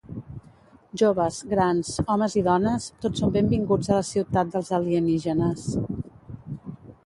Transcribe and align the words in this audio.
Joves, 1.01 1.37
grans, 1.51 1.91
homes 2.15 2.37
i 2.41 2.43
dones, 2.49 2.89
tots 3.05 3.23
són 3.25 3.35
benvinguts 3.37 3.93
a 3.93 3.95
la 4.03 4.09
ciutat 4.15 4.53
dels 4.57 4.75
alienígenes. 4.81 5.71